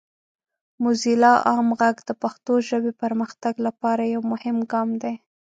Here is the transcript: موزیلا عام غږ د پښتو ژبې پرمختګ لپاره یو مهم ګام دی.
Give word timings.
موزیلا 0.83 1.33
عام 1.49 1.67
غږ 1.79 1.95
د 2.09 2.09
پښتو 2.21 2.53
ژبې 2.69 2.91
پرمختګ 3.01 3.53
لپاره 3.67 4.03
یو 4.13 4.21
مهم 4.31 4.57
ګام 4.71 4.89
دی. 5.03 5.15